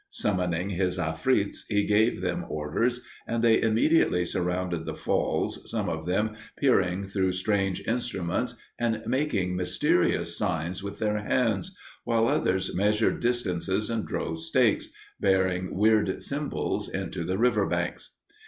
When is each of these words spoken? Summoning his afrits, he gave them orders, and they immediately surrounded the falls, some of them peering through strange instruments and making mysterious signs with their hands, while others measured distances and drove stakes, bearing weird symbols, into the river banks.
Summoning 0.09 0.71
his 0.71 0.97
afrits, 0.97 1.65
he 1.69 1.85
gave 1.85 2.21
them 2.21 2.43
orders, 2.49 3.01
and 3.27 3.43
they 3.43 3.61
immediately 3.61 4.25
surrounded 4.25 4.83
the 4.83 4.95
falls, 4.95 5.69
some 5.69 5.89
of 5.89 6.07
them 6.07 6.33
peering 6.57 7.05
through 7.05 7.33
strange 7.33 7.81
instruments 7.87 8.55
and 8.79 9.03
making 9.05 9.55
mysterious 9.55 10.35
signs 10.35 10.81
with 10.81 10.97
their 10.97 11.19
hands, 11.19 11.77
while 12.03 12.27
others 12.27 12.75
measured 12.75 13.19
distances 13.19 13.91
and 13.91 14.07
drove 14.07 14.41
stakes, 14.41 14.87
bearing 15.19 15.75
weird 15.77 16.23
symbols, 16.23 16.89
into 16.89 17.23
the 17.23 17.37
river 17.37 17.67
banks. 17.67 18.09